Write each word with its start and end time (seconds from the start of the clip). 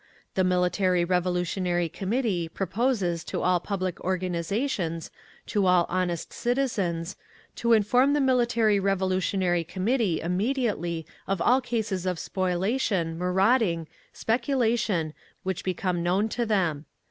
The 0.33 0.43
Military 0.43 1.05
Revolutionary 1.05 1.87
Committee 1.87 2.49
proposes 2.49 3.23
to 3.25 3.43
all 3.43 3.59
public 3.59 4.01
organisations, 4.03 5.11
to 5.45 5.67
all 5.67 5.85
honest 5.89 6.33
citizens: 6.33 7.15
to 7.57 7.73
inform 7.73 8.13
the 8.13 8.19
Military 8.19 8.79
Revolutionary 8.79 9.63
Committee 9.63 10.19
immediately 10.19 11.05
of 11.27 11.39
all 11.39 11.61
cases 11.61 12.07
of 12.07 12.17
spoliation, 12.17 13.15
marauding, 13.15 13.85
speculation, 14.11 15.13
which 15.43 15.63
become 15.63 16.01
known 16.01 16.29
to 16.29 16.47
them. 16.47 16.85